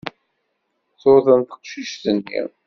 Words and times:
Tuḍen 1.01 1.41
teqcict-nni. 1.43 2.41